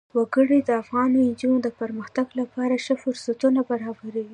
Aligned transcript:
وګړي 0.17 0.59
د 0.63 0.69
افغان 0.81 1.09
نجونو 1.29 1.57
د 1.63 1.67
پرمختګ 1.79 2.27
لپاره 2.39 2.75
ښه 2.85 2.95
فرصتونه 3.03 3.59
برابروي. 3.69 4.27